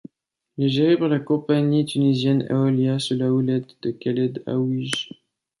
Il 0.57 0.65
est 0.65 0.69
géré 0.69 0.97
par 0.97 1.09
la 1.09 1.19
compagnie 1.19 1.85
tunisienne 1.85 2.47
Eolia 2.49 2.97
sous 2.97 3.13
la 3.13 3.31
houlette 3.31 3.77
de 3.83 3.91
Khaled 3.91 4.41
Aouij. 4.47 4.89